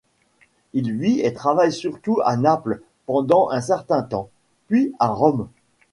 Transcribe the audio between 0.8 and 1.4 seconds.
vit et